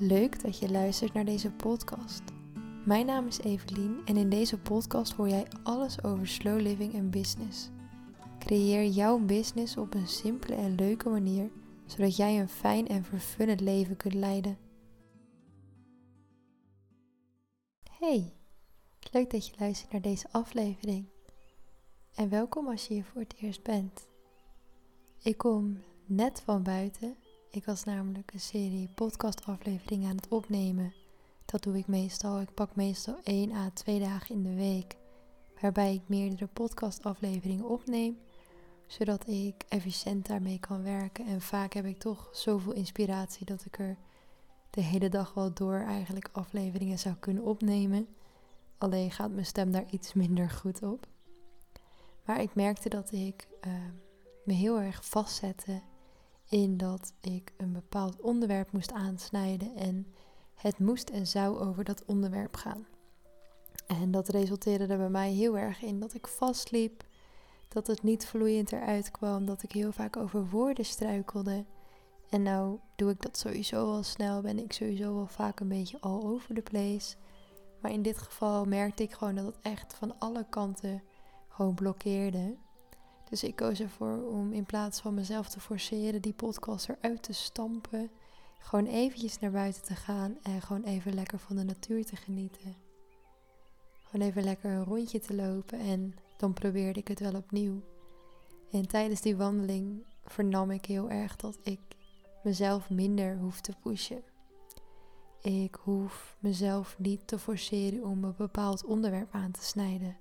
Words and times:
Leuk 0.00 0.42
dat 0.42 0.58
je 0.58 0.70
luistert 0.70 1.12
naar 1.12 1.24
deze 1.24 1.50
podcast. 1.50 2.22
Mijn 2.84 3.06
naam 3.06 3.26
is 3.26 3.38
Evelien 3.38 4.00
en 4.04 4.16
in 4.16 4.30
deze 4.30 4.58
podcast 4.58 5.12
hoor 5.12 5.28
jij 5.28 5.46
alles 5.62 6.02
over 6.02 6.28
slow 6.28 6.60
living 6.60 6.94
en 6.94 7.10
business. 7.10 7.70
Creëer 8.38 8.86
jouw 8.86 9.18
business 9.18 9.76
op 9.76 9.94
een 9.94 10.08
simpele 10.08 10.54
en 10.54 10.74
leuke 10.74 11.08
manier, 11.08 11.50
zodat 11.86 12.16
jij 12.16 12.40
een 12.40 12.48
fijn 12.48 12.88
en 12.88 13.04
vervullend 13.04 13.60
leven 13.60 13.96
kunt 13.96 14.14
leiden. 14.14 14.58
Hey, 17.90 18.32
leuk 19.10 19.30
dat 19.30 19.46
je 19.46 19.54
luistert 19.58 19.92
naar 19.92 20.02
deze 20.02 20.28
aflevering. 20.32 21.06
En 22.14 22.28
welkom 22.28 22.68
als 22.68 22.86
je 22.86 22.94
hier 22.94 23.04
voor 23.04 23.20
het 23.20 23.34
eerst 23.40 23.62
bent. 23.62 24.08
Ik 25.22 25.36
kom 25.38 25.82
net 26.06 26.40
van 26.40 26.62
buiten 26.62 27.16
ik 27.50 27.64
was 27.64 27.84
namelijk 27.84 28.32
een 28.32 28.40
serie 28.40 28.88
podcastafleveringen 28.94 30.08
aan 30.10 30.16
het 30.16 30.28
opnemen. 30.28 30.94
Dat 31.44 31.62
doe 31.62 31.78
ik 31.78 31.86
meestal. 31.86 32.40
Ik 32.40 32.54
pak 32.54 32.76
meestal 32.76 33.18
1 33.22 33.52
à 33.52 33.70
2 33.74 34.00
dagen 34.00 34.34
in 34.34 34.42
de 34.42 34.54
week. 34.54 34.96
Waarbij 35.60 35.94
ik 35.94 36.02
meerdere 36.06 36.46
podcastafleveringen 36.46 37.68
opneem. 37.68 38.18
Zodat 38.86 39.26
ik 39.26 39.64
efficiënt 39.68 40.26
daarmee 40.26 40.60
kan 40.60 40.82
werken. 40.82 41.26
En 41.26 41.40
vaak 41.40 41.72
heb 41.72 41.84
ik 41.84 41.98
toch 41.98 42.28
zoveel 42.32 42.72
inspiratie 42.72 43.46
dat 43.46 43.64
ik 43.64 43.78
er 43.78 43.96
de 44.70 44.80
hele 44.80 45.08
dag 45.08 45.34
wel 45.34 45.54
door 45.54 45.80
eigenlijk 45.80 46.28
afleveringen 46.32 46.98
zou 46.98 47.14
kunnen 47.14 47.42
opnemen. 47.42 48.08
Alleen 48.78 49.10
gaat 49.10 49.30
mijn 49.30 49.46
stem 49.46 49.72
daar 49.72 49.86
iets 49.90 50.12
minder 50.12 50.50
goed 50.50 50.82
op. 50.82 51.06
Maar 52.24 52.40
ik 52.40 52.54
merkte 52.54 52.88
dat 52.88 53.12
ik 53.12 53.48
uh, 53.66 53.72
me 54.44 54.52
heel 54.52 54.80
erg 54.80 55.04
vastzette 55.04 55.80
in 56.48 56.76
dat 56.76 57.12
ik 57.20 57.52
een 57.56 57.72
bepaald 57.72 58.20
onderwerp 58.20 58.72
moest 58.72 58.92
aansnijden 58.92 59.76
en 59.76 60.06
het 60.54 60.78
moest 60.78 61.10
en 61.10 61.26
zou 61.26 61.58
over 61.58 61.84
dat 61.84 62.04
onderwerp 62.04 62.56
gaan. 62.56 62.86
En 63.86 64.10
dat 64.10 64.28
resulteerde 64.28 64.86
er 64.86 64.98
bij 64.98 65.08
mij 65.08 65.32
heel 65.32 65.58
erg 65.58 65.82
in 65.82 66.00
dat 66.00 66.14
ik 66.14 66.26
vastliep, 66.26 67.04
dat 67.68 67.86
het 67.86 68.02
niet 68.02 68.26
vloeiend 68.26 68.72
eruit 68.72 69.10
kwam, 69.10 69.46
dat 69.46 69.62
ik 69.62 69.72
heel 69.72 69.92
vaak 69.92 70.16
over 70.16 70.48
woorden 70.48 70.84
struikelde. 70.84 71.64
En 72.28 72.42
nou 72.42 72.78
doe 72.96 73.10
ik 73.10 73.22
dat 73.22 73.38
sowieso 73.38 73.92
al 73.92 74.02
snel, 74.02 74.40
ben 74.40 74.58
ik 74.58 74.72
sowieso 74.72 75.14
wel 75.14 75.26
vaak 75.26 75.60
een 75.60 75.68
beetje 75.68 76.00
all 76.00 76.22
over 76.22 76.54
the 76.54 76.62
place. 76.62 77.16
Maar 77.80 77.90
in 77.90 78.02
dit 78.02 78.18
geval 78.18 78.64
merkte 78.64 79.02
ik 79.02 79.12
gewoon 79.12 79.34
dat 79.34 79.46
het 79.46 79.58
echt 79.62 79.94
van 79.94 80.18
alle 80.18 80.46
kanten 80.48 81.02
gewoon 81.48 81.74
blokkeerde. 81.74 82.56
Dus 83.28 83.44
ik 83.44 83.56
koos 83.56 83.80
ervoor 83.80 84.22
om 84.28 84.52
in 84.52 84.64
plaats 84.64 85.00
van 85.00 85.14
mezelf 85.14 85.48
te 85.48 85.60
forceren 85.60 86.22
die 86.22 86.32
podcast 86.32 86.88
eruit 86.88 87.22
te 87.22 87.32
stampen, 87.32 88.10
gewoon 88.58 88.86
eventjes 88.86 89.38
naar 89.38 89.50
buiten 89.50 89.82
te 89.82 89.94
gaan 89.94 90.38
en 90.42 90.62
gewoon 90.62 90.82
even 90.82 91.14
lekker 91.14 91.38
van 91.38 91.56
de 91.56 91.64
natuur 91.64 92.04
te 92.04 92.16
genieten. 92.16 92.76
Gewoon 94.04 94.26
even 94.26 94.44
lekker 94.44 94.70
een 94.70 94.84
rondje 94.84 95.18
te 95.18 95.34
lopen 95.34 95.78
en 95.78 96.14
dan 96.36 96.52
probeerde 96.52 97.00
ik 97.00 97.08
het 97.08 97.20
wel 97.20 97.34
opnieuw. 97.34 97.82
En 98.70 98.88
tijdens 98.88 99.20
die 99.20 99.36
wandeling 99.36 100.04
vernam 100.24 100.70
ik 100.70 100.84
heel 100.84 101.10
erg 101.10 101.36
dat 101.36 101.58
ik 101.62 101.80
mezelf 102.42 102.90
minder 102.90 103.38
hoef 103.38 103.60
te 103.60 103.72
pushen. 103.82 104.22
Ik 105.42 105.74
hoef 105.74 106.36
mezelf 106.38 106.98
niet 106.98 107.26
te 107.26 107.38
forceren 107.38 108.04
om 108.04 108.24
een 108.24 108.34
bepaald 108.36 108.84
onderwerp 108.84 109.34
aan 109.34 109.50
te 109.50 109.62
snijden. 109.62 110.16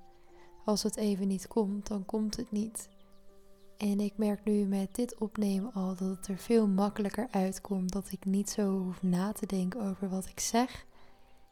Als 0.66 0.84
het 0.84 0.96
even 0.96 1.28
niet 1.28 1.48
komt, 1.48 1.88
dan 1.88 2.06
komt 2.06 2.38
het 2.38 2.52
niet. 2.52 2.90
En 3.78 4.00
ik 4.00 4.14
merk 4.16 4.44
nu 4.44 4.66
met 4.66 4.96
dit 4.96 5.18
opnemen 5.18 5.74
al 5.74 5.96
dat 5.96 6.10
het 6.18 6.28
er 6.28 6.38
veel 6.38 6.68
makkelijker 6.68 7.28
uitkomt. 7.32 7.92
Dat 7.92 8.12
ik 8.12 8.26
niet 8.26 8.50
zo 8.50 8.78
hoef 8.80 9.04
na 9.04 9.32
te 9.32 9.46
denken 9.46 9.82
over 9.82 10.10
wat 10.10 10.26
ik 10.26 10.40
zeg. 10.40 10.86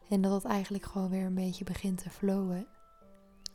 En 0.09 0.21
dat 0.21 0.31
het 0.31 0.51
eigenlijk 0.51 0.85
gewoon 0.85 1.09
weer 1.09 1.25
een 1.25 1.35
beetje 1.35 1.63
begint 1.63 1.97
te 1.97 2.09
flowen. 2.09 2.67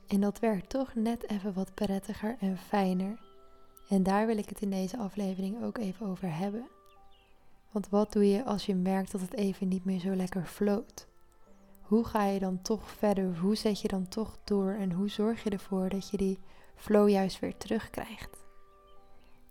En 0.07 0.21
dat 0.21 0.39
werkt 0.39 0.69
toch 0.69 0.95
net 0.95 1.29
even 1.29 1.53
wat 1.53 1.75
prettiger 1.75 2.37
en 2.41 2.59
fijner. 2.59 3.21
En 3.89 4.03
daar 4.03 4.27
wil 4.27 4.39
ik 4.39 4.49
het 4.49 4.61
in 4.61 4.71
deze 4.71 4.99
aflevering 4.99 5.63
ook 5.63 5.79
even 5.79 6.07
over 6.07 6.37
hebben. 6.37 6.69
Want 7.71 7.89
wat 7.89 8.13
doe 8.13 8.31
je 8.31 8.45
als 8.45 8.67
je 8.67 8.75
merkt 8.75 9.13
dat 9.13 9.21
het 9.21 9.35
even 9.35 9.69
niet 9.69 9.85
meer 9.85 10.01
zo 10.01 10.15
lekker 10.15 10.45
floot? 10.45 11.07
Hoe 11.81 12.05
ga 12.05 12.25
je 12.25 12.39
dan 12.39 12.63
toch 12.63 12.91
verder? 12.91 13.39
Hoe 13.39 13.55
zet 13.55 13.81
je 13.81 13.89
dan 13.89 14.09
toch 14.09 14.39
door? 14.45 14.73
En 14.73 14.93
hoe 14.93 15.09
zorg 15.09 15.43
je 15.43 15.51
ervoor 15.51 15.89
dat 15.89 16.11
je 16.11 16.17
die 16.17 16.39
flow 16.75 17.09
juist 17.09 17.39
weer 17.39 17.57
terugkrijgt? 17.57 18.39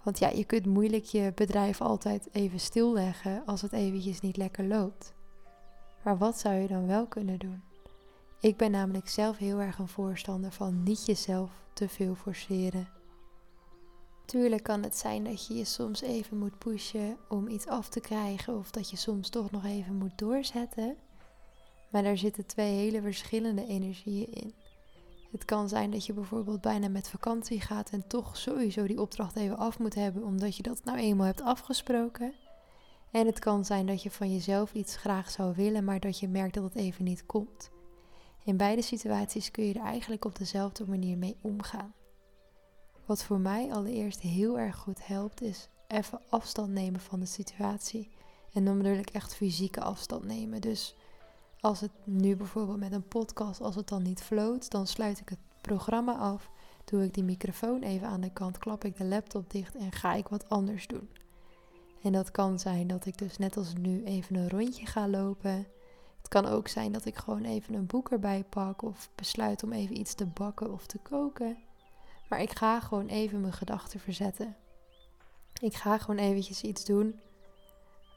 Want 0.03 0.19
ja, 0.19 0.29
je 0.29 0.43
kunt 0.43 0.65
moeilijk 0.65 1.05
je 1.05 1.31
bedrijf 1.35 1.81
altijd 1.81 2.27
even 2.31 2.59
stilleggen 2.59 3.45
als 3.45 3.61
het 3.61 3.71
eventjes 3.71 4.21
niet 4.21 4.37
lekker 4.37 4.65
loopt. 4.65 5.13
Maar 6.03 6.17
wat 6.17 6.39
zou 6.39 6.55
je 6.55 6.67
dan 6.67 6.87
wel 6.87 7.07
kunnen 7.07 7.39
doen? 7.39 7.61
Ik 8.39 8.57
ben 8.57 8.71
namelijk 8.71 9.09
zelf 9.09 9.37
heel 9.37 9.59
erg 9.59 9.77
een 9.77 9.87
voorstander 9.87 10.51
van 10.51 10.83
niet 10.83 11.05
jezelf 11.05 11.51
te 11.73 11.89
veel 11.89 12.15
forceren. 12.15 12.87
Tuurlijk 14.25 14.63
kan 14.63 14.83
het 14.83 14.97
zijn 14.97 15.23
dat 15.23 15.47
je 15.47 15.53
je 15.53 15.65
soms 15.65 16.01
even 16.01 16.37
moet 16.37 16.57
pushen 16.57 17.17
om 17.29 17.47
iets 17.47 17.67
af 17.67 17.89
te 17.89 17.99
krijgen 17.99 18.57
of 18.57 18.71
dat 18.71 18.89
je 18.89 18.97
soms 18.97 19.29
toch 19.29 19.51
nog 19.51 19.65
even 19.65 19.95
moet 19.95 20.17
doorzetten. 20.17 20.95
Maar 21.89 22.03
daar 22.03 22.17
zitten 22.17 22.45
twee 22.45 22.73
hele 22.73 23.01
verschillende 23.01 23.65
energieën 23.65 24.33
in. 24.33 24.53
Het 25.31 25.45
kan 25.45 25.69
zijn 25.69 25.91
dat 25.91 26.05
je 26.05 26.13
bijvoorbeeld 26.13 26.61
bijna 26.61 26.87
met 26.89 27.09
vakantie 27.09 27.61
gaat 27.61 27.89
en 27.89 28.07
toch 28.07 28.37
sowieso 28.37 28.87
die 28.87 29.01
opdracht 29.01 29.35
even 29.35 29.57
af 29.57 29.79
moet 29.79 29.95
hebben, 29.95 30.23
omdat 30.23 30.55
je 30.55 30.63
dat 30.63 30.83
nou 30.83 30.97
eenmaal 30.97 31.25
hebt 31.25 31.41
afgesproken. 31.41 32.33
En 33.11 33.25
het 33.25 33.39
kan 33.39 33.65
zijn 33.65 33.85
dat 33.85 34.03
je 34.03 34.11
van 34.11 34.31
jezelf 34.33 34.73
iets 34.73 34.95
graag 34.95 35.31
zou 35.31 35.55
willen, 35.55 35.83
maar 35.83 35.99
dat 35.99 36.19
je 36.19 36.27
merkt 36.27 36.53
dat 36.53 36.63
het 36.63 36.75
even 36.75 37.03
niet 37.03 37.25
komt. 37.25 37.69
In 38.43 38.57
beide 38.57 38.81
situaties 38.81 39.51
kun 39.51 39.63
je 39.63 39.73
er 39.73 39.85
eigenlijk 39.85 40.25
op 40.25 40.37
dezelfde 40.37 40.87
manier 40.87 41.17
mee 41.17 41.37
omgaan. 41.41 41.93
Wat 43.05 43.23
voor 43.23 43.39
mij 43.39 43.73
allereerst 43.73 44.19
heel 44.19 44.59
erg 44.59 44.75
goed 44.75 45.07
helpt, 45.07 45.41
is 45.41 45.69
even 45.87 46.21
afstand 46.29 46.69
nemen 46.69 46.99
van 46.99 47.19
de 47.19 47.25
situatie. 47.25 48.09
En 48.53 48.65
dan 48.65 48.77
bedoel 48.77 48.97
ik 48.97 49.09
echt 49.09 49.35
fysieke 49.35 49.81
afstand 49.81 50.25
nemen. 50.25 50.61
Dus 50.61 50.95
als 51.61 51.79
het 51.79 51.91
nu 52.03 52.35
bijvoorbeeld 52.35 52.79
met 52.79 52.91
een 52.91 53.07
podcast, 53.07 53.61
als 53.61 53.75
het 53.75 53.87
dan 53.87 54.03
niet 54.03 54.21
floot, 54.21 54.71
dan 54.71 54.87
sluit 54.87 55.19
ik 55.19 55.29
het 55.29 55.39
programma 55.61 56.15
af, 56.15 56.49
doe 56.85 57.03
ik 57.03 57.13
die 57.13 57.23
microfoon 57.23 57.81
even 57.81 58.07
aan 58.07 58.21
de 58.21 58.33
kant, 58.33 58.57
klap 58.57 58.83
ik 58.83 58.97
de 58.97 59.05
laptop 59.05 59.51
dicht 59.51 59.75
en 59.75 59.91
ga 59.91 60.13
ik 60.13 60.27
wat 60.27 60.49
anders 60.49 60.87
doen. 60.87 61.09
En 62.01 62.11
dat 62.11 62.31
kan 62.31 62.59
zijn 62.59 62.87
dat 62.87 63.05
ik 63.05 63.17
dus 63.17 63.37
net 63.37 63.57
als 63.57 63.73
nu 63.73 64.03
even 64.03 64.35
een 64.35 64.49
rondje 64.49 64.85
ga 64.85 65.07
lopen. 65.07 65.67
Het 66.17 66.27
kan 66.27 66.45
ook 66.45 66.67
zijn 66.67 66.91
dat 66.91 67.05
ik 67.05 67.15
gewoon 67.15 67.43
even 67.43 67.73
een 67.73 67.85
boek 67.85 68.11
erbij 68.11 68.43
pak 68.49 68.81
of 68.81 69.09
besluit 69.15 69.63
om 69.63 69.73
even 69.73 69.99
iets 69.99 70.13
te 70.13 70.25
bakken 70.25 70.73
of 70.73 70.85
te 70.85 70.97
koken. 70.97 71.57
Maar 72.29 72.41
ik 72.41 72.51
ga 72.51 72.79
gewoon 72.79 73.07
even 73.07 73.41
mijn 73.41 73.53
gedachten 73.53 73.99
verzetten. 73.99 74.55
Ik 75.61 75.75
ga 75.75 75.97
gewoon 75.97 76.19
eventjes 76.19 76.61
iets 76.61 76.85
doen 76.85 77.19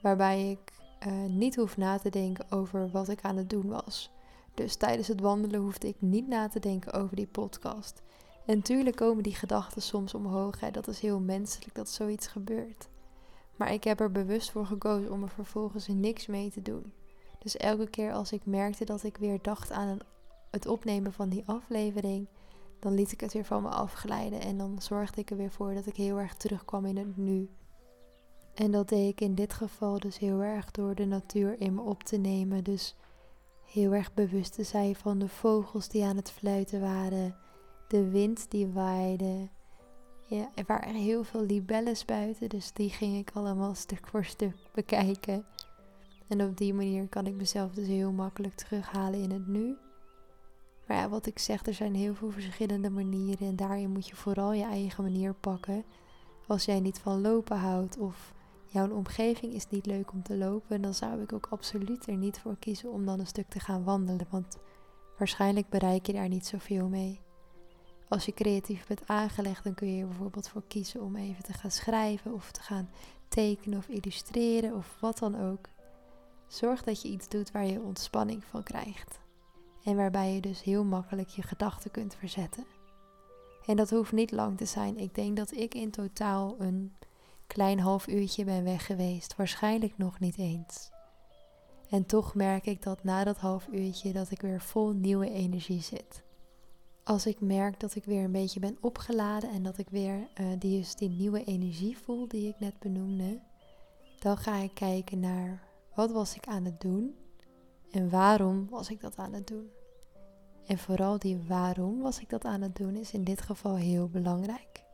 waarbij 0.02 0.50
ik 0.50 0.72
uh, 1.06 1.12
niet 1.28 1.56
hoef 1.56 1.76
na 1.76 1.98
te 1.98 2.10
denken 2.10 2.50
over 2.50 2.90
wat 2.90 3.08
ik 3.08 3.22
aan 3.22 3.36
het 3.36 3.50
doen 3.50 3.68
was. 3.68 4.10
Dus 4.54 4.76
tijdens 4.76 5.08
het 5.08 5.20
wandelen 5.20 5.60
hoefde 5.60 5.88
ik 5.88 5.96
niet 5.98 6.28
na 6.28 6.48
te 6.48 6.60
denken 6.60 6.92
over 6.92 7.16
die 7.16 7.26
podcast. 7.26 8.02
En 8.46 8.56
natuurlijk 8.56 8.96
komen 8.96 9.22
die 9.22 9.34
gedachten 9.34 9.82
soms 9.82 10.14
omhoog. 10.14 10.60
Hè. 10.60 10.70
Dat 10.70 10.88
is 10.88 11.00
heel 11.00 11.20
menselijk 11.20 11.74
dat 11.74 11.88
zoiets 11.88 12.26
gebeurt. 12.26 12.88
Maar 13.56 13.72
ik 13.72 13.84
heb 13.84 14.00
er 14.00 14.12
bewust 14.12 14.50
voor 14.50 14.66
gekozen 14.66 15.12
om 15.12 15.22
er 15.22 15.28
vervolgens 15.28 15.88
niks 15.88 16.26
mee 16.26 16.50
te 16.50 16.62
doen. 16.62 16.92
Dus 17.38 17.56
elke 17.56 17.90
keer 17.90 18.12
als 18.12 18.32
ik 18.32 18.46
merkte 18.46 18.84
dat 18.84 19.02
ik 19.02 19.16
weer 19.16 19.38
dacht 19.42 19.70
aan 19.70 19.98
het 20.50 20.66
opnemen 20.66 21.12
van 21.12 21.28
die 21.28 21.42
aflevering, 21.46 22.28
dan 22.78 22.94
liet 22.94 23.12
ik 23.12 23.20
het 23.20 23.32
weer 23.32 23.44
van 23.44 23.62
me 23.62 23.68
afglijden. 23.68 24.40
En 24.40 24.58
dan 24.58 24.82
zorgde 24.82 25.20
ik 25.20 25.30
er 25.30 25.36
weer 25.36 25.50
voor 25.50 25.74
dat 25.74 25.86
ik 25.86 25.96
heel 25.96 26.18
erg 26.18 26.34
terugkwam 26.34 26.84
in 26.84 26.96
het 26.96 27.16
nu. 27.16 27.48
En 28.54 28.70
dat 28.70 28.88
deed 28.88 29.08
ik 29.08 29.20
in 29.20 29.34
dit 29.34 29.52
geval 29.52 29.98
dus 29.98 30.18
heel 30.18 30.40
erg 30.40 30.70
door 30.70 30.94
de 30.94 31.06
natuur 31.06 31.60
in 31.60 31.74
me 31.74 31.80
op 31.80 32.02
te 32.02 32.16
nemen. 32.16 32.64
Dus 32.64 32.96
heel 33.64 33.92
erg 33.92 34.14
bewust 34.14 34.54
te 34.54 34.62
zijn 34.62 34.94
van 34.94 35.18
de 35.18 35.28
vogels 35.28 35.88
die 35.88 36.04
aan 36.04 36.16
het 36.16 36.30
fluiten 36.30 36.80
waren, 36.80 37.36
de 37.88 38.08
wind 38.08 38.50
die 38.50 38.66
waaide. 38.66 39.48
Ja, 40.26 40.50
er 40.54 40.64
waren 40.66 40.94
heel 40.94 41.24
veel 41.24 41.44
libelles 41.44 42.04
buiten, 42.04 42.48
dus 42.48 42.72
die 42.72 42.90
ging 42.90 43.16
ik 43.16 43.30
allemaal 43.34 43.74
stuk 43.74 44.06
voor 44.06 44.24
stuk 44.24 44.56
bekijken. 44.72 45.44
En 46.28 46.42
op 46.42 46.56
die 46.56 46.74
manier 46.74 47.08
kan 47.08 47.26
ik 47.26 47.34
mezelf 47.34 47.72
dus 47.72 47.86
heel 47.86 48.12
makkelijk 48.12 48.54
terughalen 48.54 49.20
in 49.20 49.30
het 49.30 49.46
nu. 49.46 49.76
Maar 50.86 50.96
ja, 50.96 51.08
wat 51.08 51.26
ik 51.26 51.38
zeg, 51.38 51.66
er 51.66 51.74
zijn 51.74 51.94
heel 51.94 52.14
veel 52.14 52.30
verschillende 52.30 52.90
manieren 52.90 53.46
en 53.46 53.56
daarin 53.56 53.90
moet 53.90 54.08
je 54.08 54.16
vooral 54.16 54.52
je 54.52 54.64
eigen 54.64 55.04
manier 55.04 55.34
pakken. 55.34 55.84
Als 56.46 56.64
jij 56.64 56.80
niet 56.80 56.98
van 56.98 57.20
lopen 57.20 57.56
houdt 57.56 57.98
of 57.98 58.32
jouw 58.72 58.90
omgeving 58.90 59.52
is 59.52 59.68
niet 59.68 59.86
leuk 59.86 60.12
om 60.12 60.22
te 60.22 60.36
lopen, 60.36 60.82
dan 60.82 60.94
zou 60.94 61.22
ik 61.22 61.32
ook 61.32 61.46
absoluut 61.50 62.06
er 62.06 62.16
niet 62.16 62.38
voor 62.38 62.56
kiezen 62.58 62.92
om 62.92 63.06
dan 63.06 63.20
een 63.20 63.26
stuk 63.26 63.48
te 63.48 63.60
gaan 63.60 63.84
wandelen. 63.84 64.26
Want 64.30 64.58
waarschijnlijk 65.18 65.68
bereik 65.68 66.06
je 66.06 66.12
daar 66.12 66.28
niet 66.28 66.46
zoveel 66.46 66.88
mee. 66.88 67.20
Als 68.08 68.24
je 68.24 68.34
creatief 68.34 68.86
bent 68.86 69.06
aangelegd, 69.06 69.64
dan 69.64 69.74
kun 69.74 69.94
je 69.94 70.00
er 70.00 70.08
bijvoorbeeld 70.08 70.48
voor 70.48 70.62
kiezen 70.68 71.00
om 71.00 71.16
even 71.16 71.44
te 71.44 71.52
gaan 71.52 71.70
schrijven 71.70 72.32
of 72.32 72.50
te 72.50 72.62
gaan 72.62 72.90
tekenen 73.28 73.78
of 73.78 73.88
illustreren 73.88 74.74
of 74.74 74.96
wat 75.00 75.18
dan 75.18 75.40
ook. 75.40 75.68
Zorg 76.46 76.82
dat 76.82 77.02
je 77.02 77.08
iets 77.08 77.28
doet 77.28 77.50
waar 77.50 77.66
je 77.66 77.80
ontspanning 77.80 78.44
van 78.44 78.62
krijgt. 78.62 79.20
En 79.84 79.96
waarbij 79.96 80.34
je 80.34 80.40
dus 80.40 80.62
heel 80.62 80.84
makkelijk 80.84 81.28
je 81.28 81.42
gedachten 81.42 81.90
kunt 81.90 82.14
verzetten. 82.14 82.64
En 83.66 83.76
dat 83.76 83.90
hoeft 83.90 84.12
niet 84.12 84.30
lang 84.30 84.56
te 84.56 84.64
zijn. 84.64 84.98
Ik 84.98 85.14
denk 85.14 85.36
dat 85.36 85.52
ik 85.52 85.74
in 85.74 85.90
totaal 85.90 86.54
een 86.58 86.92
klein 87.52 87.80
half 87.80 88.06
uurtje 88.06 88.44
ben 88.44 88.64
weg 88.64 88.86
geweest. 88.86 89.36
Waarschijnlijk 89.36 89.98
nog 89.98 90.20
niet 90.20 90.38
eens. 90.38 90.90
En 91.90 92.06
toch 92.06 92.34
merk 92.34 92.66
ik 92.66 92.82
dat 92.82 93.04
na 93.04 93.24
dat 93.24 93.36
half 93.36 93.66
uurtje 93.66 94.12
dat 94.12 94.30
ik 94.30 94.40
weer 94.40 94.60
vol 94.60 94.92
nieuwe 94.92 95.30
energie 95.30 95.82
zit. 95.82 96.22
Als 97.04 97.26
ik 97.26 97.40
merk 97.40 97.80
dat 97.80 97.94
ik 97.94 98.04
weer 98.04 98.24
een 98.24 98.32
beetje 98.32 98.60
ben 98.60 98.76
opgeladen 98.80 99.50
en 99.50 99.62
dat 99.62 99.78
ik 99.78 99.88
weer 99.90 100.28
uh, 100.40 100.46
die, 100.58 100.78
dus 100.78 100.94
die 100.94 101.08
nieuwe 101.08 101.44
energie 101.44 101.98
voel 101.98 102.28
die 102.28 102.48
ik 102.48 102.60
net 102.60 102.78
benoemde, 102.78 103.40
dan 104.18 104.36
ga 104.36 104.56
ik 104.56 104.74
kijken 104.74 105.20
naar 105.20 105.62
wat 105.94 106.10
was 106.10 106.34
ik 106.34 106.46
aan 106.46 106.64
het 106.64 106.80
doen 106.80 107.16
en 107.90 108.10
waarom 108.10 108.68
was 108.68 108.90
ik 108.90 109.00
dat 109.00 109.16
aan 109.16 109.32
het 109.32 109.46
doen. 109.46 109.70
En 110.66 110.78
vooral 110.78 111.18
die 111.18 111.38
waarom 111.48 112.00
was 112.00 112.20
ik 112.20 112.28
dat 112.28 112.44
aan 112.44 112.62
het 112.62 112.76
doen 112.76 112.96
is 112.96 113.12
in 113.12 113.24
dit 113.24 113.42
geval 113.42 113.76
heel 113.76 114.08
belangrijk. 114.08 114.84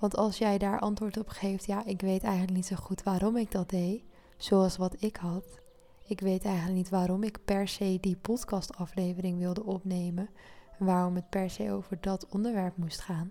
Want 0.00 0.16
als 0.16 0.38
jij 0.38 0.58
daar 0.58 0.80
antwoord 0.80 1.18
op 1.18 1.28
geeft, 1.28 1.66
ja, 1.66 1.84
ik 1.84 2.00
weet 2.00 2.22
eigenlijk 2.22 2.54
niet 2.56 2.66
zo 2.66 2.76
goed 2.76 3.02
waarom 3.02 3.36
ik 3.36 3.50
dat 3.50 3.70
deed, 3.70 4.02
zoals 4.36 4.76
wat 4.76 5.02
ik 5.02 5.16
had. 5.16 5.60
Ik 6.06 6.20
weet 6.20 6.44
eigenlijk 6.44 6.76
niet 6.76 6.88
waarom 6.88 7.22
ik 7.22 7.44
per 7.44 7.68
se 7.68 7.98
die 8.00 8.16
podcastaflevering 8.16 9.38
wilde 9.38 9.64
opnemen 9.64 10.30
en 10.78 10.86
waarom 10.86 11.14
het 11.14 11.28
per 11.28 11.50
se 11.50 11.72
over 11.72 11.98
dat 12.00 12.26
onderwerp 12.26 12.76
moest 12.76 13.00
gaan. 13.00 13.30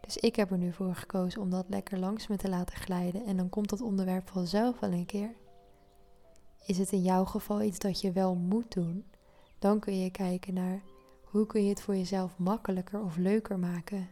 Dus 0.00 0.16
ik 0.16 0.36
heb 0.36 0.50
er 0.50 0.58
nu 0.58 0.72
voor 0.72 0.94
gekozen 0.94 1.40
om 1.40 1.50
dat 1.50 1.64
lekker 1.68 1.98
langs 1.98 2.26
me 2.26 2.36
te 2.36 2.48
laten 2.48 2.76
glijden 2.76 3.24
en 3.24 3.36
dan 3.36 3.48
komt 3.48 3.68
dat 3.68 3.80
onderwerp 3.80 4.28
vanzelf 4.28 4.80
wel 4.80 4.92
een 4.92 5.06
keer. 5.06 5.34
Is 6.66 6.78
het 6.78 6.92
in 6.92 7.02
jouw 7.02 7.24
geval 7.24 7.62
iets 7.62 7.78
dat 7.78 8.00
je 8.00 8.12
wel 8.12 8.34
moet 8.34 8.72
doen? 8.72 9.04
Dan 9.58 9.80
kun 9.80 9.98
je 9.98 10.10
kijken 10.10 10.54
naar 10.54 10.82
hoe 11.24 11.46
kun 11.46 11.62
je 11.62 11.68
het 11.68 11.80
voor 11.80 11.96
jezelf 11.96 12.38
makkelijker 12.38 13.00
of 13.00 13.16
leuker 13.16 13.58
maken. 13.58 14.08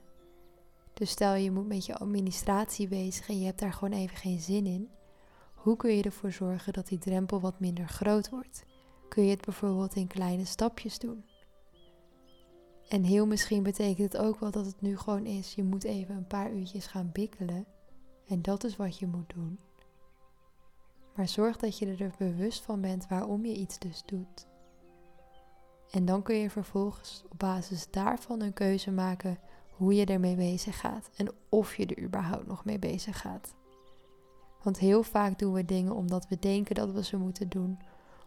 Dus 0.94 1.10
stel 1.10 1.34
je 1.34 1.50
moet 1.50 1.66
met 1.66 1.86
je 1.86 1.96
administratie 1.96 2.88
bezig 2.88 3.28
en 3.28 3.38
je 3.38 3.46
hebt 3.46 3.58
daar 3.58 3.72
gewoon 3.72 3.98
even 3.98 4.16
geen 4.16 4.40
zin 4.40 4.66
in. 4.66 4.90
Hoe 5.54 5.76
kun 5.76 5.96
je 5.96 6.02
ervoor 6.02 6.32
zorgen 6.32 6.72
dat 6.72 6.86
die 6.86 6.98
drempel 6.98 7.40
wat 7.40 7.60
minder 7.60 7.88
groot 7.88 8.30
wordt? 8.30 8.64
Kun 9.08 9.24
je 9.24 9.30
het 9.30 9.44
bijvoorbeeld 9.44 9.94
in 9.94 10.06
kleine 10.06 10.44
stapjes 10.44 10.98
doen? 10.98 11.24
En 12.88 13.02
heel 13.02 13.26
misschien 13.26 13.62
betekent 13.62 14.12
het 14.12 14.22
ook 14.22 14.40
wel 14.40 14.50
dat 14.50 14.66
het 14.66 14.80
nu 14.80 14.96
gewoon 14.96 15.26
is, 15.26 15.54
je 15.54 15.62
moet 15.62 15.84
even 15.84 16.16
een 16.16 16.26
paar 16.26 16.52
uurtjes 16.52 16.86
gaan 16.86 17.10
bikkelen. 17.12 17.66
En 18.26 18.42
dat 18.42 18.64
is 18.64 18.76
wat 18.76 18.98
je 18.98 19.06
moet 19.06 19.32
doen. 19.34 19.60
Maar 21.14 21.28
zorg 21.28 21.56
dat 21.56 21.78
je 21.78 21.94
er 21.94 22.14
bewust 22.18 22.62
van 22.62 22.80
bent 22.80 23.08
waarom 23.08 23.44
je 23.44 23.54
iets 23.54 23.78
dus 23.78 24.02
doet. 24.06 24.46
En 25.90 26.04
dan 26.04 26.22
kun 26.22 26.36
je 26.36 26.50
vervolgens 26.50 27.24
op 27.30 27.38
basis 27.38 27.90
daarvan 27.90 28.40
een 28.40 28.52
keuze 28.52 28.90
maken 28.90 29.38
hoe 29.76 29.94
je 29.94 30.04
ermee 30.04 30.36
bezig 30.36 30.80
gaat 30.80 31.10
en 31.16 31.30
of 31.48 31.76
je 31.76 31.86
er 31.86 32.02
überhaupt 32.02 32.46
nog 32.46 32.64
mee 32.64 32.78
bezig 32.78 33.20
gaat. 33.20 33.54
Want 34.62 34.78
heel 34.78 35.02
vaak 35.02 35.38
doen 35.38 35.52
we 35.52 35.64
dingen 35.64 35.94
omdat 35.94 36.28
we 36.28 36.38
denken 36.38 36.74
dat 36.74 36.90
we 36.90 37.04
ze 37.04 37.16
moeten 37.16 37.48
doen, 37.48 37.78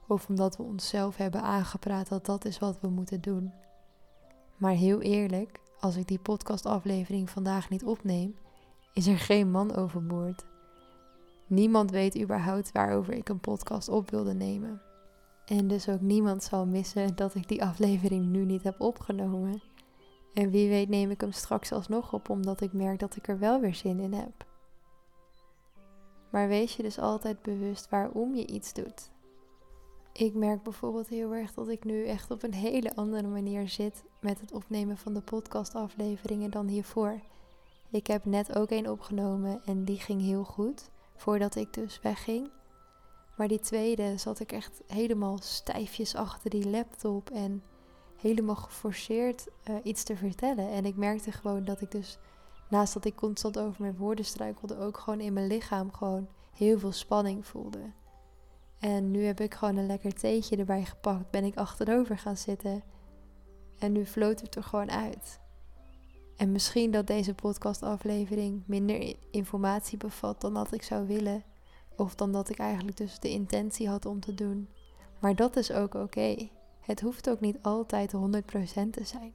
of 0.08 0.28
omdat 0.30 0.58
we 0.58 0.64
onszelf 0.64 1.18
hebben 1.18 1.42
aangepraat 1.42 2.10
dat 2.10 2.26
dat 2.26 2.46
is 2.46 2.60
wat 2.60 2.80
we 2.80 2.88
moeten 2.88 3.22
doen. 3.22 3.54
Maar 4.58 4.74
heel 4.74 5.02
eerlijk, 5.02 5.60
als 5.80 5.96
ik 5.96 6.08
die 6.08 6.20
podcastaflevering 6.20 7.30
vandaag 7.30 7.70
niet 7.70 7.84
opneem, 7.84 8.36
is 8.94 9.08
er 9.08 9.18
geen 9.18 9.52
man 9.52 9.76
overboord. 9.76 10.46
Niemand 11.48 11.92
weet 11.92 12.20
überhaupt 12.20 12.72
waarover 12.72 13.14
ik 13.14 13.30
een 13.30 13.40
podcast 13.40 13.90
op 13.90 14.10
wilde 14.10 14.34
nemen. 14.34 14.82
En 15.46 15.68
dus 15.68 15.90
ook 15.90 16.02
niemand 16.02 16.44
zal 16.44 16.66
missen 16.66 17.16
dat 17.16 17.36
ik 17.36 17.48
die 17.48 17.64
aflevering 17.64 18.26
nu 18.26 18.46
niet 18.46 18.64
heb 18.64 18.82
opgenomen. 18.82 19.62
En 20.34 20.52
wie 20.52 20.70
weet 20.70 20.90
neem 20.90 21.12
ik 21.12 21.22
hem 21.22 21.32
straks 21.32 21.72
alsnog 21.72 22.14
op 22.14 22.30
omdat 22.30 22.62
ik 22.62 22.74
merk 22.74 23.00
dat 23.00 23.16
ik 23.16 23.28
er 23.28 23.40
wel 23.40 23.60
weer 23.60 23.76
zin 23.76 24.00
in 24.00 24.14
heb. 24.14 24.46
Maar 26.30 26.48
wees 26.48 26.76
je 26.76 26.84
dus 26.84 27.00
altijd 27.00 27.42
bewust 27.42 27.90
waarom 27.90 28.36
je 28.36 28.48
iets 28.48 28.74
doet. 28.74 29.10
Ik 30.14 30.34
merk 30.34 30.64
bijvoorbeeld 30.64 31.08
heel 31.08 31.34
erg 31.34 31.54
dat 31.54 31.68
ik 31.68 31.84
nu 31.84 32.06
echt 32.06 32.32
op 32.32 32.44
een 32.44 32.54
hele 32.54 32.96
andere 32.96 33.28
manier 33.28 33.70
zit 33.70 34.04
met 34.20 34.40
het 34.40 34.52
opnemen 34.52 34.98
van 34.98 35.14
de 35.14 35.22
podcastafleveringen 35.22 36.52
dan 36.52 36.68
hiervoor. 36.68 37.22
Ik 37.90 38.08
heb 38.08 38.26
net 38.26 38.56
ook 38.56 38.72
een 38.72 38.90
opgenomen 38.90 39.62
en 39.66 39.84
die 39.84 40.00
ging 40.00 40.22
heel 40.22 40.44
goed 40.44 40.90
voordat 41.16 41.56
ik 41.56 41.74
dus 41.74 42.00
wegging. 42.02 42.50
Maar 43.38 43.48
die 43.48 43.60
tweede 43.60 44.18
zat 44.18 44.40
ik 44.40 44.52
echt 44.52 44.82
helemaal 44.88 45.38
stijfjes 45.42 46.16
achter 46.16 46.50
die 46.50 46.70
laptop 46.70 47.30
en 47.30 47.64
helemaal 48.18 48.56
geforceerd 48.56 49.48
uh, 49.70 49.76
iets 49.84 50.04
te 50.04 50.16
vertellen. 50.16 50.72
En 50.72 50.86
ik 50.86 50.96
merkte 50.96 51.32
gewoon 51.32 51.66
dat 51.66 51.82
ik 51.82 51.92
dus, 51.92 52.18
naast 52.70 52.94
dat 52.94 53.06
ik 53.06 53.16
constant 53.16 53.60
over 53.60 53.82
mijn 53.82 53.98
woorden 53.98 54.26
struikelde, 54.26 54.78
ook 54.78 54.98
gewoon 54.98 55.20
in 55.20 55.34
mijn 55.34 55.48
lichaam 55.48 55.92
gewoon 55.94 56.28
heel 56.54 56.80
veel 56.80 56.92
spanning 56.92 57.46
voelde. 57.46 57.92
En 58.80 59.12
nu 59.12 59.24
heb 59.24 59.40
ik 59.40 59.54
gewoon 59.54 59.78
een 59.78 59.86
lekker 59.86 60.14
theetje 60.14 60.58
erbij 60.58 60.86
gepakt, 60.86 61.30
ben 61.30 61.44
ik 61.44 61.56
achterover 61.56 62.18
gaan 62.18 62.38
zitten. 62.38 62.84
En 63.80 63.92
nu 63.92 64.06
floot 64.06 64.42
het 64.42 64.56
er 64.56 64.64
gewoon 64.64 64.92
uit. 64.92 65.40
En 66.38 66.52
misschien 66.52 66.92
dat 66.92 67.08
deze 67.08 67.34
podcastaflevering 67.34 68.64
minder 68.66 69.16
informatie 69.32 69.98
bevat 69.98 70.42
dan 70.42 70.54
dat 70.54 70.74
ik 70.74 70.84
zou 70.84 71.08
willen. 71.08 71.44
Of 71.96 72.16
dan 72.16 72.32
dat 72.32 72.50
ik 72.50 72.58
eigenlijk 72.58 72.98
dus 72.98 73.20
de 73.20 73.30
intentie 73.30 73.90
had 73.90 74.06
om 74.06 74.20
te 74.20 74.34
doen. 74.34 74.70
Maar 75.20 75.36
dat 75.36 75.56
is 75.56 75.72
ook 75.72 75.94
oké. 75.94 76.50
Het 76.88 77.02
hoeft 77.02 77.30
ook 77.30 77.40
niet 77.40 77.58
altijd 77.62 78.14
100% 78.14 78.18
te 78.92 79.04
zijn. 79.04 79.34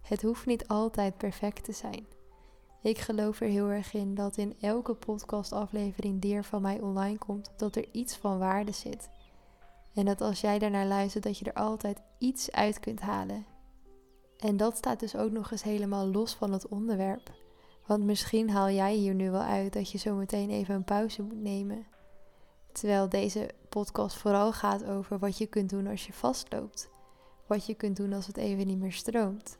Het 0.00 0.22
hoeft 0.22 0.46
niet 0.46 0.68
altijd 0.68 1.16
perfect 1.16 1.64
te 1.64 1.72
zijn. 1.72 2.06
Ik 2.82 2.98
geloof 2.98 3.40
er 3.40 3.48
heel 3.48 3.68
erg 3.68 3.94
in 3.94 4.14
dat 4.14 4.36
in 4.36 4.54
elke 4.60 4.94
podcastaflevering 4.94 6.20
die 6.20 6.34
er 6.34 6.44
van 6.44 6.62
mij 6.62 6.80
online 6.80 7.18
komt, 7.18 7.52
dat 7.56 7.76
er 7.76 7.88
iets 7.92 8.16
van 8.16 8.38
waarde 8.38 8.72
zit. 8.72 9.08
En 9.94 10.04
dat 10.04 10.20
als 10.20 10.40
jij 10.40 10.58
daarnaar 10.58 10.86
luistert, 10.86 11.24
dat 11.24 11.38
je 11.38 11.44
er 11.44 11.62
altijd 11.62 12.00
iets 12.18 12.52
uit 12.52 12.80
kunt 12.80 13.00
halen. 13.00 13.46
En 14.38 14.56
dat 14.56 14.76
staat 14.76 15.00
dus 15.00 15.16
ook 15.16 15.30
nog 15.30 15.50
eens 15.50 15.62
helemaal 15.62 16.06
los 16.06 16.34
van 16.34 16.52
het 16.52 16.68
onderwerp. 16.68 17.30
Want 17.86 18.04
misschien 18.04 18.50
haal 18.50 18.70
jij 18.70 18.94
hier 18.94 19.14
nu 19.14 19.30
wel 19.30 19.40
uit 19.40 19.72
dat 19.72 19.90
je 19.90 19.98
zo 19.98 20.14
meteen 20.14 20.50
even 20.50 20.74
een 20.74 20.84
pauze 20.84 21.22
moet 21.22 21.42
nemen. 21.42 21.86
Terwijl 22.78 23.08
deze 23.08 23.50
podcast 23.68 24.16
vooral 24.16 24.52
gaat 24.52 24.84
over 24.84 25.18
wat 25.18 25.38
je 25.38 25.46
kunt 25.46 25.70
doen 25.70 25.86
als 25.86 26.06
je 26.06 26.12
vastloopt. 26.12 26.90
Wat 27.46 27.66
je 27.66 27.74
kunt 27.74 27.96
doen 27.96 28.12
als 28.12 28.26
het 28.26 28.36
even 28.36 28.66
niet 28.66 28.78
meer 28.78 28.92
stroomt. 28.92 29.58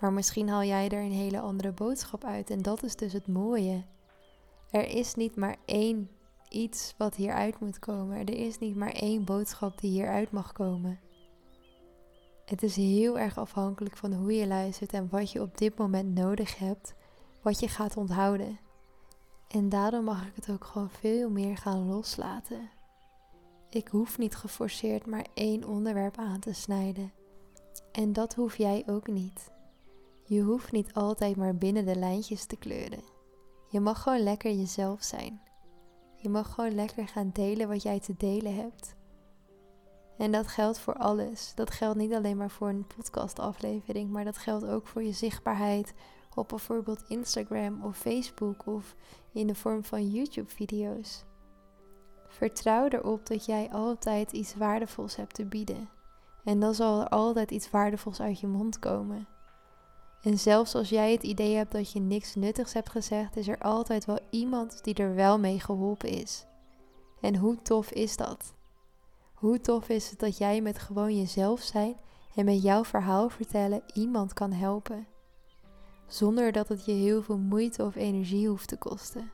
Maar 0.00 0.12
misschien 0.12 0.48
haal 0.48 0.62
jij 0.62 0.88
er 0.88 1.02
een 1.02 1.12
hele 1.12 1.40
andere 1.40 1.72
boodschap 1.72 2.24
uit. 2.24 2.50
En 2.50 2.62
dat 2.62 2.82
is 2.82 2.96
dus 2.96 3.12
het 3.12 3.26
mooie. 3.26 3.84
Er 4.70 4.88
is 4.88 5.14
niet 5.14 5.36
maar 5.36 5.56
één 5.64 6.10
iets 6.48 6.94
wat 6.98 7.14
hieruit 7.14 7.60
moet 7.60 7.78
komen. 7.78 8.18
Er 8.18 8.36
is 8.36 8.58
niet 8.58 8.76
maar 8.76 8.92
één 8.92 9.24
boodschap 9.24 9.80
die 9.80 9.90
hieruit 9.90 10.30
mag 10.30 10.52
komen. 10.52 11.00
Het 12.44 12.62
is 12.62 12.76
heel 12.76 13.18
erg 13.18 13.38
afhankelijk 13.38 13.96
van 13.96 14.12
hoe 14.12 14.34
je 14.34 14.46
luistert 14.46 14.92
en 14.92 15.08
wat 15.10 15.32
je 15.32 15.40
op 15.40 15.58
dit 15.58 15.78
moment 15.78 16.14
nodig 16.14 16.58
hebt, 16.58 16.94
wat 17.42 17.60
je 17.60 17.68
gaat 17.68 17.96
onthouden. 17.96 18.58
En 19.54 19.68
daarom 19.68 20.04
mag 20.04 20.26
ik 20.26 20.34
het 20.34 20.50
ook 20.50 20.64
gewoon 20.64 20.90
veel 20.90 21.30
meer 21.30 21.56
gaan 21.56 21.86
loslaten. 21.88 22.70
Ik 23.70 23.88
hoef 23.88 24.18
niet 24.18 24.36
geforceerd 24.36 25.06
maar 25.06 25.26
één 25.34 25.64
onderwerp 25.64 26.18
aan 26.18 26.40
te 26.40 26.52
snijden. 26.52 27.12
En 27.92 28.12
dat 28.12 28.34
hoef 28.34 28.56
jij 28.56 28.82
ook 28.86 29.06
niet. 29.06 29.50
Je 30.24 30.40
hoeft 30.40 30.72
niet 30.72 30.94
altijd 30.94 31.36
maar 31.36 31.56
binnen 31.56 31.86
de 31.86 31.96
lijntjes 31.96 32.44
te 32.44 32.56
kleuren. 32.56 33.02
Je 33.68 33.80
mag 33.80 34.02
gewoon 34.02 34.22
lekker 34.22 34.52
jezelf 34.52 35.02
zijn. 35.02 35.40
Je 36.16 36.28
mag 36.28 36.54
gewoon 36.54 36.74
lekker 36.74 37.08
gaan 37.08 37.30
delen 37.32 37.68
wat 37.68 37.82
jij 37.82 38.00
te 38.00 38.14
delen 38.16 38.54
hebt. 38.54 38.94
En 40.18 40.32
dat 40.32 40.46
geldt 40.46 40.78
voor 40.78 40.94
alles. 40.94 41.52
Dat 41.54 41.70
geldt 41.70 41.98
niet 41.98 42.12
alleen 42.12 42.36
maar 42.36 42.50
voor 42.50 42.68
een 42.68 42.86
podcastaflevering, 42.96 44.10
maar 44.10 44.24
dat 44.24 44.38
geldt 44.38 44.66
ook 44.66 44.86
voor 44.86 45.02
je 45.02 45.12
zichtbaarheid 45.12 45.94
op 46.34 46.48
bijvoorbeeld 46.48 47.04
Instagram 47.08 47.84
of 47.84 47.96
Facebook 47.96 48.66
of 48.66 48.94
in 49.32 49.46
de 49.46 49.54
vorm 49.54 49.84
van 49.84 50.10
YouTube-video's. 50.10 51.24
Vertrouw 52.28 52.88
erop 52.88 53.26
dat 53.26 53.44
jij 53.44 53.70
altijd 53.72 54.32
iets 54.32 54.54
waardevols 54.54 55.16
hebt 55.16 55.34
te 55.34 55.44
bieden. 55.44 55.88
En 56.44 56.60
dan 56.60 56.74
zal 56.74 57.00
er 57.00 57.08
altijd 57.08 57.50
iets 57.50 57.70
waardevols 57.70 58.20
uit 58.20 58.40
je 58.40 58.46
mond 58.46 58.78
komen. 58.78 59.26
En 60.22 60.38
zelfs 60.38 60.74
als 60.74 60.88
jij 60.88 61.12
het 61.12 61.22
idee 61.22 61.56
hebt 61.56 61.72
dat 61.72 61.92
je 61.92 62.00
niks 62.00 62.34
nuttigs 62.34 62.72
hebt 62.72 62.90
gezegd, 62.90 63.36
is 63.36 63.48
er 63.48 63.58
altijd 63.58 64.04
wel 64.04 64.18
iemand 64.30 64.84
die 64.84 64.94
er 64.94 65.14
wel 65.14 65.38
mee 65.38 65.60
geholpen 65.60 66.08
is. 66.08 66.46
En 67.20 67.36
hoe 67.36 67.62
tof 67.62 67.90
is 67.90 68.16
dat? 68.16 68.54
Hoe 69.34 69.60
tof 69.60 69.88
is 69.88 70.10
het 70.10 70.18
dat 70.18 70.38
jij 70.38 70.60
met 70.60 70.78
gewoon 70.78 71.16
jezelf 71.16 71.60
zijn 71.60 71.96
en 72.34 72.44
met 72.44 72.62
jouw 72.62 72.84
verhaal 72.84 73.28
vertellen 73.28 73.82
iemand 73.92 74.32
kan 74.32 74.52
helpen? 74.52 75.06
Zonder 76.06 76.52
dat 76.52 76.68
het 76.68 76.84
je 76.84 76.92
heel 76.92 77.22
veel 77.22 77.38
moeite 77.38 77.84
of 77.84 77.94
energie 77.94 78.48
hoeft 78.48 78.68
te 78.68 78.76
kosten. 78.76 79.30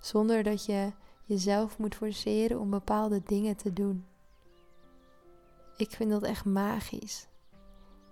Zonder 0.00 0.42
dat 0.42 0.64
je 0.64 0.92
jezelf 1.24 1.78
moet 1.78 1.94
forceren 1.94 2.60
om 2.60 2.70
bepaalde 2.70 3.22
dingen 3.26 3.56
te 3.56 3.72
doen. 3.72 4.04
Ik 5.76 5.90
vind 5.90 6.10
dat 6.10 6.22
echt 6.22 6.44
magisch. 6.44 7.26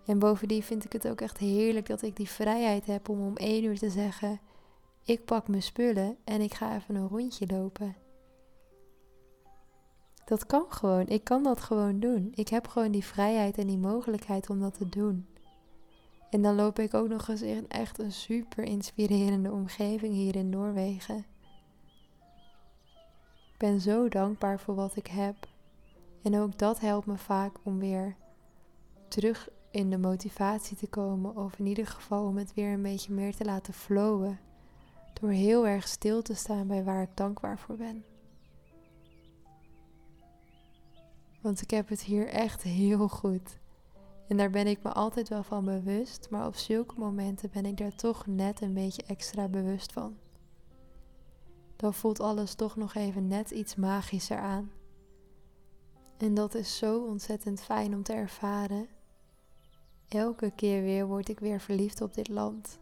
En 0.07 0.19
bovendien 0.19 0.63
vind 0.63 0.85
ik 0.85 0.93
het 0.93 1.09
ook 1.09 1.21
echt 1.21 1.39
heerlijk 1.39 1.87
dat 1.87 2.03
ik 2.03 2.17
die 2.17 2.29
vrijheid 2.29 2.87
heb 2.87 3.09
om 3.09 3.21
om 3.21 3.37
één 3.37 3.65
uur 3.65 3.79
te 3.79 3.91
zeggen: 3.91 4.41
Ik 5.05 5.25
pak 5.25 5.49
mijn 5.49 5.63
spullen 5.63 6.17
en 6.25 6.41
ik 6.41 6.55
ga 6.55 6.77
even 6.77 6.95
een 6.95 7.09
rondje 7.09 7.47
lopen. 7.47 7.97
Dat 10.25 10.47
kan 10.47 10.65
gewoon. 10.69 11.07
Ik 11.07 11.25
kan 11.25 11.43
dat 11.43 11.61
gewoon 11.61 12.01
doen. 12.01 12.33
Ik 12.35 12.49
heb 12.49 12.69
gewoon 12.69 12.91
die 12.91 13.05
vrijheid 13.05 13.59
en 13.59 13.67
die 13.67 13.79
mogelijkheid 13.79 14.51
om 14.51 14.61
dat 14.61 14.75
te 14.75 14.89
doen. 14.89 15.27
En 16.31 16.43
dan 16.43 16.55
loop 16.55 16.79
ik 16.79 16.95
ook 16.95 17.09
nog 17.09 17.29
eens 17.29 17.43
in 17.43 17.69
echt 17.69 17.99
een 17.99 18.13
super 18.13 18.65
inspirerende 18.65 19.51
omgeving 19.51 20.15
hier 20.15 20.37
in 20.37 20.49
Noorwegen. 20.49 21.27
Ik 23.53 23.59
ben 23.59 23.81
zo 23.81 24.09
dankbaar 24.09 24.61
voor 24.61 24.75
wat 24.75 24.97
ik 24.97 25.07
heb. 25.07 25.49
En 26.23 26.39
ook 26.39 26.59
dat 26.59 26.81
helpt 26.81 27.07
me 27.07 27.17
vaak 27.17 27.57
om 27.63 27.79
weer 27.79 28.17
terug 29.09 29.49
in 29.71 29.91
de 29.91 29.99
motivatie 29.99 30.77
te 30.77 30.87
komen. 30.87 31.37
Of 31.37 31.59
in 31.59 31.67
ieder 31.67 31.87
geval 31.87 32.27
om 32.27 32.37
het 32.37 32.55
weer 32.55 32.73
een 32.73 32.83
beetje 32.83 33.13
meer 33.13 33.37
te 33.37 33.45
laten 33.45 33.75
flowen. 33.75 34.41
Door 35.21 35.31
heel 35.31 35.67
erg 35.67 35.89
stil 35.89 36.23
te 36.23 36.35
staan 36.35 36.67
bij 36.67 36.85
waar 36.85 37.03
ik 37.03 37.17
dankbaar 37.17 37.59
voor 37.59 37.77
ben. 37.77 38.05
Want 41.41 41.63
ik 41.63 41.71
heb 41.71 41.89
het 41.89 42.03
hier 42.03 42.29
echt 42.29 42.63
heel 42.63 43.09
goed. 43.09 43.60
En 44.31 44.37
daar 44.37 44.51
ben 44.51 44.67
ik 44.67 44.83
me 44.83 44.93
altijd 44.93 45.29
wel 45.29 45.43
van 45.43 45.65
bewust, 45.65 46.27
maar 46.31 46.47
op 46.47 46.55
zulke 46.55 46.99
momenten 46.99 47.51
ben 47.51 47.67
ik 47.67 47.77
daar 47.77 47.95
toch 47.95 48.27
net 48.27 48.61
een 48.61 48.75
beetje 48.75 49.03
extra 49.03 49.49
bewust 49.49 49.93
van. 49.93 50.17
Dan 51.77 51.95
voelt 51.95 52.21
alles 52.21 52.55
toch 52.55 52.77
nog 52.77 52.95
even 52.95 53.27
net 53.27 53.51
iets 53.51 53.75
magischer 53.75 54.39
aan. 54.39 54.71
En 56.17 56.35
dat 56.35 56.55
is 56.55 56.77
zo 56.77 57.05
ontzettend 57.05 57.61
fijn 57.61 57.95
om 57.95 58.03
te 58.03 58.13
ervaren. 58.13 58.89
Elke 60.09 60.51
keer 60.51 60.83
weer 60.83 61.07
word 61.07 61.29
ik 61.29 61.41
weer 61.41 61.61
verliefd 61.61 62.01
op 62.01 62.15
dit 62.15 62.29
land. 62.29 62.79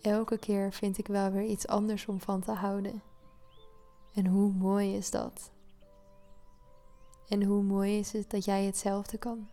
Elke 0.00 0.38
keer 0.38 0.72
vind 0.72 0.98
ik 0.98 1.06
wel 1.06 1.30
weer 1.30 1.46
iets 1.46 1.66
anders 1.66 2.06
om 2.06 2.20
van 2.20 2.40
te 2.40 2.52
houden. 2.52 3.02
En 4.14 4.26
hoe 4.26 4.52
mooi 4.52 4.96
is 4.96 5.10
dat? 5.10 5.50
En 7.28 7.42
hoe 7.42 7.62
mooi 7.62 7.98
is 7.98 8.12
het 8.12 8.30
dat 8.30 8.44
jij 8.44 8.64
hetzelfde 8.64 9.18
kan? 9.18 9.48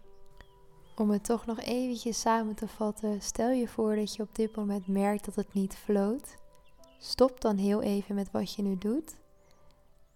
Om 0.96 1.10
het 1.10 1.24
toch 1.24 1.46
nog 1.46 1.60
eventjes 1.60 2.20
samen 2.20 2.56
te 2.56 2.68
vatten, 2.68 3.22
stel 3.22 3.50
je 3.50 3.68
voor 3.68 3.96
dat 3.96 4.16
je 4.16 4.22
op 4.22 4.36
dit 4.36 4.56
moment 4.56 4.88
merkt 4.88 5.26
dat 5.26 5.36
het 5.36 5.54
niet 5.54 5.76
floot. 5.76 6.36
Stop 6.98 7.42
dan 7.42 7.58
heel 7.58 7.82
even 7.82 8.16
met 8.16 8.32
wat 8.32 8.54
je 8.54 8.62
nu 8.62 8.78
doet. 8.78 9.16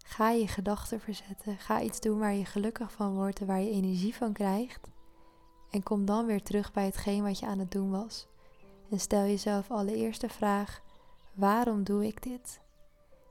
Ga 0.06 0.30
je 0.30 0.48
gedachten 0.48 1.00
verzetten. 1.00 1.58
Ga 1.58 1.82
iets 1.82 2.00
doen 2.00 2.20
waar 2.20 2.34
je 2.34 2.46
gelukkig 2.46 2.92
van 2.92 3.14
wordt 3.14 3.40
en 3.40 3.46
waar 3.46 3.62
je 3.62 3.70
energie 3.70 4.16
van 4.16 4.34
krijgt. 4.34 4.88
En 5.72 5.84
kom 5.84 6.06
dan 6.06 6.26
weer 6.26 6.44
terug 6.44 6.72
bij 6.72 6.86
hetgeen 6.86 7.24
wat 7.24 7.40
je 7.40 7.46
aan 7.46 7.60
het 7.60 7.72
doen 7.72 7.92
was. 7.92 8.28
En 8.90 9.00
stel 9.00 9.22
jezelf 9.24 9.72
allereerst 9.72 10.22
de 10.22 10.30
vraag: 10.30 10.82
waarom 11.34 11.84
doe 11.84 12.06
ik 12.06 12.24
dit? 12.24 12.60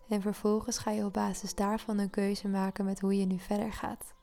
En 0.09 0.21
vervolgens 0.21 0.79
ga 0.79 0.91
je 0.91 1.05
op 1.05 1.13
basis 1.13 1.55
daarvan 1.55 1.99
een 1.99 2.11
keuze 2.11 2.49
maken 2.49 2.85
met 2.85 3.01
hoe 3.01 3.19
je 3.19 3.27
nu 3.27 3.39
verder 3.39 3.73
gaat. 3.73 4.15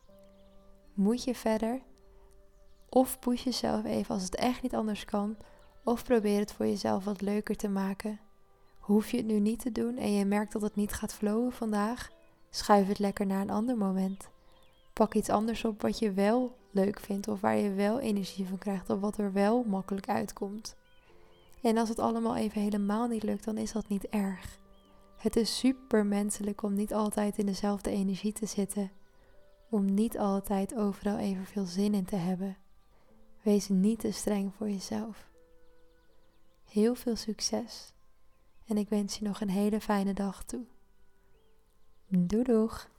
Moet 0.93 1.23
je 1.23 1.35
verder? 1.35 1.81
Of 2.95 3.19
push 3.19 3.43
jezelf 3.43 3.85
even 3.85 4.13
als 4.13 4.23
het 4.23 4.35
echt 4.35 4.61
niet 4.61 4.75
anders 4.75 5.05
kan. 5.05 5.37
Of 5.83 6.03
probeer 6.03 6.39
het 6.39 6.51
voor 6.51 6.65
jezelf 6.65 7.03
wat 7.03 7.21
leuker 7.21 7.55
te 7.55 7.69
maken. 7.69 8.19
Hoef 8.79 9.11
je 9.11 9.17
het 9.17 9.25
nu 9.25 9.39
niet 9.39 9.59
te 9.59 9.71
doen 9.71 9.97
en 9.97 10.13
je 10.13 10.25
merkt 10.25 10.51
dat 10.51 10.61
het 10.61 10.75
niet 10.75 10.93
gaat 10.93 11.13
flowen 11.13 11.51
vandaag? 11.51 12.09
Schuif 12.49 12.87
het 12.87 12.99
lekker 12.99 13.25
naar 13.25 13.41
een 13.41 13.49
ander 13.49 13.77
moment. 13.77 14.29
Pak 14.93 15.13
iets 15.13 15.29
anders 15.29 15.65
op 15.65 15.81
wat 15.81 15.99
je 15.99 16.11
wel 16.11 16.57
leuk 16.71 16.99
vindt 16.99 17.27
of 17.27 17.41
waar 17.41 17.57
je 17.57 17.73
wel 17.73 17.99
energie 17.99 18.47
van 18.47 18.57
krijgt 18.57 18.89
of 18.89 18.99
wat 18.99 19.17
er 19.17 19.33
wel 19.33 19.63
makkelijk 19.63 20.09
uitkomt. 20.09 20.75
En 21.61 21.77
als 21.77 21.89
het 21.89 21.99
allemaal 21.99 22.35
even 22.35 22.61
helemaal 22.61 23.07
niet 23.07 23.23
lukt, 23.23 23.43
dan 23.43 23.57
is 23.57 23.71
dat 23.71 23.87
niet 23.87 24.07
erg. 24.07 24.59
Het 25.17 25.35
is 25.35 25.57
super 25.57 26.05
menselijk 26.05 26.63
om 26.63 26.73
niet 26.73 26.93
altijd 26.93 27.37
in 27.37 27.45
dezelfde 27.45 27.89
energie 27.89 28.33
te 28.33 28.45
zitten. 28.45 28.91
Om 29.69 29.93
niet 29.93 30.17
altijd 30.19 30.75
overal 30.75 31.17
evenveel 31.17 31.65
zin 31.65 31.93
in 31.93 32.05
te 32.05 32.15
hebben. 32.15 32.57
Wees 33.43 33.67
niet 33.67 33.99
te 33.99 34.11
streng 34.11 34.53
voor 34.53 34.69
jezelf. 34.69 35.31
Heel 36.63 36.95
veel 36.95 37.15
succes 37.15 37.93
en 38.65 38.77
ik 38.77 38.89
wens 38.89 39.17
je 39.17 39.25
nog 39.25 39.41
een 39.41 39.49
hele 39.49 39.81
fijne 39.81 40.13
dag 40.13 40.43
toe. 40.43 40.65
Doei 42.07 42.43
doeg! 42.43 42.89